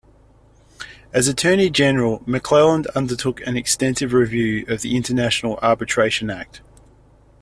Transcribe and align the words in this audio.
As 1.13 1.27
Attorney 1.27 1.69
General, 1.69 2.21
McClelland 2.21 2.87
undertook 2.95 3.39
an 3.45 3.55
extensive 3.55 4.13
review 4.13 4.65
of 4.67 4.81
the 4.81 4.95
International 4.97 5.59
Arbitration 5.61 6.31
Act. 6.31 6.59